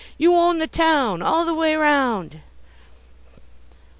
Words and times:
"You 0.17 0.33
own 0.33 0.57
the 0.57 0.65
town!" 0.65 1.21
"All 1.21 1.45
the 1.45 1.53
way 1.53 1.75
round!" 1.75 2.41